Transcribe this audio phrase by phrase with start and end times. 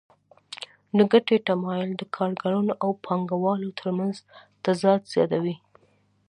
[0.97, 4.15] د ګټې تمایل د کارګرانو او پانګوالو ترمنځ
[4.65, 5.55] تضاد زیاتوي